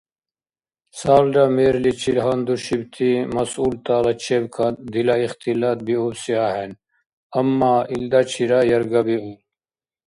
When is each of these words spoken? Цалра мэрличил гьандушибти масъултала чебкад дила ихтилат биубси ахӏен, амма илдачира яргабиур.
Цалра 0.97 1.45
мэрличил 1.55 2.17
гьандушибти 2.25 3.09
масъултала 3.35 4.13
чебкад 4.23 4.75
дила 4.93 5.15
ихтилат 5.27 5.79
биубси 5.87 6.33
ахӏен, 6.47 6.71
амма 7.39 7.75
илдачира 7.95 8.59
яргабиур. 8.77 9.37